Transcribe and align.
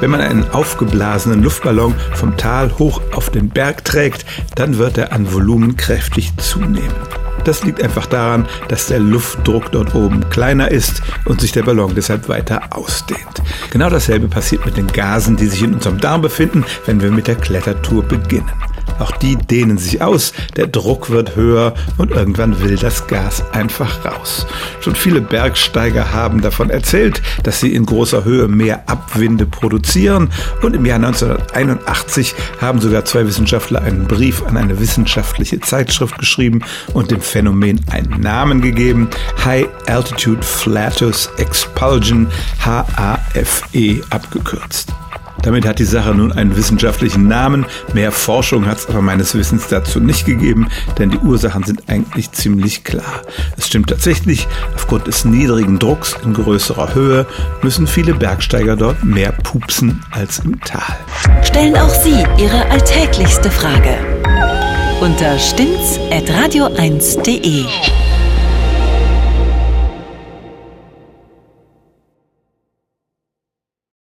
Wenn 0.00 0.10
man 0.10 0.22
einen 0.22 0.48
aufgeblasenen 0.50 1.42
Luftballon 1.42 1.94
vom 2.14 2.36
Tal 2.38 2.72
hoch 2.78 3.02
auf 3.12 3.28
den 3.28 3.50
Berg 3.50 3.84
trägt, 3.84 4.24
dann 4.54 4.78
wird 4.78 4.96
er 4.96 5.12
an 5.12 5.30
Volumen 5.32 5.76
kräftig 5.76 6.34
zunehmen. 6.38 6.90
Das 7.44 7.64
liegt 7.64 7.82
einfach 7.82 8.06
daran, 8.06 8.46
dass 8.68 8.86
der 8.86 8.98
Luftdruck 8.98 9.72
dort 9.72 9.94
oben 9.94 10.28
kleiner 10.30 10.70
ist 10.70 11.02
und 11.26 11.40
sich 11.40 11.52
der 11.52 11.64
Ballon 11.64 11.94
deshalb 11.94 12.28
weiter 12.28 12.62
ausdehnt. 12.70 13.42
Genau 13.70 13.90
dasselbe 13.90 14.28
passiert 14.28 14.64
mit 14.64 14.76
den 14.76 14.86
Gasen, 14.86 15.36
die 15.36 15.46
sich 15.46 15.62
in 15.62 15.74
unserem 15.74 16.00
Darm 16.00 16.22
befinden, 16.22 16.64
wenn 16.86 17.00
wir 17.00 17.10
mit 17.10 17.26
der 17.26 17.36
Klettertour 17.36 18.02
beginnen. 18.02 18.50
Auch 19.00 19.12
die 19.12 19.36
dehnen 19.36 19.78
sich 19.78 20.02
aus, 20.02 20.32
der 20.56 20.66
Druck 20.66 21.10
wird 21.10 21.34
höher 21.34 21.74
und 21.96 22.10
irgendwann 22.10 22.60
will 22.60 22.76
das 22.76 23.06
Gas 23.06 23.42
einfach 23.52 24.04
raus. 24.04 24.46
Schon 24.80 24.94
viele 24.94 25.20
Bergsteiger 25.20 26.12
haben 26.12 26.42
davon 26.42 26.70
erzählt, 26.70 27.22
dass 27.42 27.60
sie 27.60 27.74
in 27.74 27.86
großer 27.86 28.24
Höhe 28.24 28.46
mehr 28.46 28.88
Abwinde 28.88 29.46
produzieren 29.46 30.30
und 30.62 30.76
im 30.76 30.84
Jahr 30.84 30.96
1981 30.96 32.34
haben 32.60 32.80
sogar 32.80 33.04
zwei 33.04 33.26
Wissenschaftler 33.26 33.82
einen 33.82 34.06
Brief 34.06 34.42
an 34.42 34.56
eine 34.56 34.78
wissenschaftliche 34.78 35.60
Zeitschrift 35.60 36.18
geschrieben 36.18 36.60
und 36.92 37.10
dem 37.10 37.20
Phänomen 37.20 37.80
einen 37.90 38.20
Namen 38.20 38.60
gegeben, 38.60 39.08
High 39.44 39.68
Altitude 39.86 40.42
Flatus 40.42 41.30
Expulsion, 41.38 42.28
HAFE 42.64 44.02
abgekürzt. 44.10 44.92
Damit 45.42 45.66
hat 45.66 45.78
die 45.78 45.84
Sache 45.84 46.14
nun 46.14 46.32
einen 46.32 46.56
wissenschaftlichen 46.56 47.28
Namen. 47.28 47.66
Mehr 47.94 48.10
Forschung 48.12 48.66
hat 48.66 48.78
es 48.78 48.88
aber 48.88 49.02
meines 49.02 49.34
Wissens 49.34 49.68
dazu 49.68 50.00
nicht 50.00 50.24
gegeben, 50.26 50.68
denn 50.98 51.10
die 51.10 51.18
Ursachen 51.18 51.64
sind 51.64 51.88
eigentlich 51.88 52.32
ziemlich 52.32 52.84
klar. 52.84 53.22
Es 53.56 53.66
stimmt 53.66 53.90
tatsächlich, 53.90 54.46
aufgrund 54.74 55.06
des 55.06 55.24
niedrigen 55.24 55.78
Drucks 55.78 56.16
in 56.24 56.34
größerer 56.34 56.94
Höhe 56.94 57.26
müssen 57.62 57.86
viele 57.86 58.14
Bergsteiger 58.14 58.76
dort 58.76 59.04
mehr 59.04 59.32
pupsen 59.32 60.04
als 60.10 60.40
im 60.40 60.60
Tal. 60.60 60.98
Stellen 61.42 61.74
auch 61.76 61.88
Sie 61.88 62.24
Ihre 62.38 62.68
alltäglichste 62.70 63.50
Frage 63.50 63.96
unter 65.00 65.38
stimmtz.radio1.de. 65.38 67.64